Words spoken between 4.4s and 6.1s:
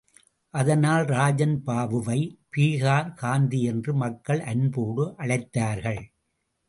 அன்போடு அழைத்தார்கள்.